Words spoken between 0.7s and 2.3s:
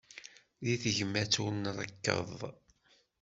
tegmat ur nrekkeḍ.